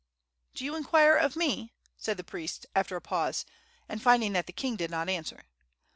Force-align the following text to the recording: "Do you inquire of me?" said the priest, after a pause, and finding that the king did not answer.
"Do 0.55 0.65
you 0.65 0.75
inquire 0.75 1.15
of 1.15 1.35
me?" 1.35 1.73
said 1.95 2.17
the 2.17 2.23
priest, 2.23 2.65
after 2.73 2.95
a 2.95 3.01
pause, 3.01 3.45
and 3.87 4.01
finding 4.01 4.33
that 4.33 4.47
the 4.47 4.51
king 4.51 4.75
did 4.75 4.89
not 4.89 5.09
answer. 5.09 5.43